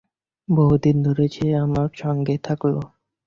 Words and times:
বহুদিন 0.49 0.95
ধরে 1.03 1.25
সে 1.27 1.47
আমার 1.57 1.87
সঙ্গেই 1.95 2.39
থাকলো। 2.47 2.79